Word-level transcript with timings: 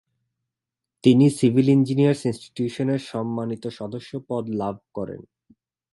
তিনি 1.03 1.25
civil 1.29 1.67
engineers 1.69 2.21
institution 2.25 2.87
এর 2.89 3.01
সম্মানিত 3.11 3.63
সদস্য 3.79 4.11
পদ 4.29 4.43
লাভ 4.51 4.75
করেন। 4.93 5.21